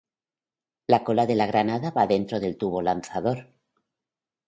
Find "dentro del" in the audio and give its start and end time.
2.15-2.59